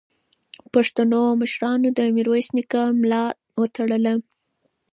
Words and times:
پښتنو 0.73 1.21
مشرانو 1.41 1.87
د 1.97 1.99
میرویس 2.15 2.47
نیکه 2.55 2.83
ملا 3.01 3.23
وتړله. 3.59 4.13